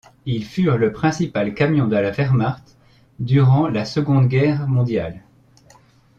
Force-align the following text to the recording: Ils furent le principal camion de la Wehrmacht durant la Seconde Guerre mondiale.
Ils 0.25 0.45
furent 0.45 0.79
le 0.79 0.91
principal 0.91 1.53
camion 1.53 1.87
de 1.87 1.95
la 1.95 2.09
Wehrmacht 2.09 2.75
durant 3.19 3.67
la 3.67 3.85
Seconde 3.85 4.29
Guerre 4.29 4.67
mondiale. 4.67 5.21